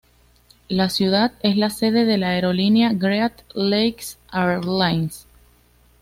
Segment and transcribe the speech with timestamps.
[0.67, 5.27] La ciudad es la sede de la aerolínea Great Lakes Airlines.